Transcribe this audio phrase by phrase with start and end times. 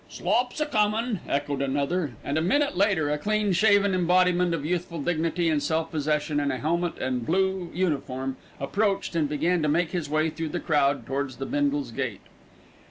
[0.09, 4.99] "Slop's a comin'," echoed another, and a minute later, a clean shaven embodiment of youthful
[4.99, 9.91] dignity and self possession, in a helmet and blue uniform, approached and began to make
[9.91, 12.21] his way through the crowd towards the Bindles' gate.